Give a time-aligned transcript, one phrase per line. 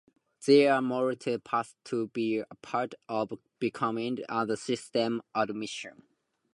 [0.47, 6.01] There are multiple paths to be part of becoming a system administrator.